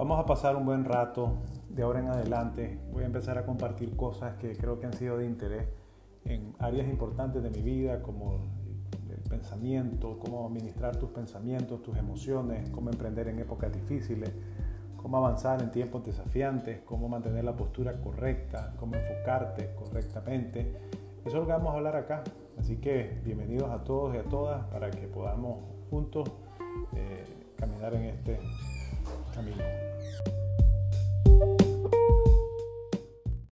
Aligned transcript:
Vamos 0.00 0.18
a 0.18 0.24
pasar 0.24 0.56
un 0.56 0.64
buen 0.64 0.86
rato 0.86 1.34
de 1.68 1.82
ahora 1.82 2.00
en 2.00 2.08
adelante. 2.08 2.80
Voy 2.90 3.02
a 3.02 3.06
empezar 3.06 3.36
a 3.36 3.44
compartir 3.44 3.94
cosas 3.96 4.34
que 4.36 4.56
creo 4.56 4.80
que 4.80 4.86
han 4.86 4.94
sido 4.94 5.18
de 5.18 5.26
interés 5.26 5.66
en 6.24 6.54
áreas 6.58 6.88
importantes 6.88 7.42
de 7.42 7.50
mi 7.50 7.60
vida, 7.60 8.00
como 8.00 8.48
el 9.10 9.20
pensamiento, 9.28 10.18
cómo 10.18 10.46
administrar 10.46 10.96
tus 10.96 11.10
pensamientos, 11.10 11.82
tus 11.82 11.98
emociones, 11.98 12.70
cómo 12.70 12.88
emprender 12.88 13.28
en 13.28 13.40
épocas 13.40 13.74
difíciles, 13.74 14.32
cómo 14.96 15.18
avanzar 15.18 15.60
en 15.60 15.70
tiempos 15.70 16.02
desafiantes, 16.02 16.80
cómo 16.86 17.06
mantener 17.06 17.44
la 17.44 17.54
postura 17.54 18.00
correcta, 18.00 18.72
cómo 18.78 18.94
enfocarte 18.94 19.74
correctamente. 19.74 20.60
Eso 21.26 21.28
es 21.28 21.34
lo 21.34 21.44
que 21.44 21.52
vamos 21.52 21.74
a 21.74 21.76
hablar 21.76 21.96
acá. 21.96 22.24
Así 22.58 22.76
que 22.76 23.20
bienvenidos 23.22 23.68
a 23.68 23.84
todos 23.84 24.14
y 24.14 24.18
a 24.18 24.22
todas 24.22 24.64
para 24.68 24.90
que 24.90 25.06
podamos 25.08 25.58
juntos 25.90 26.26
eh, 26.94 27.26
caminar 27.58 27.92
en 27.92 28.04
este 28.04 28.40
camino. 29.34 29.89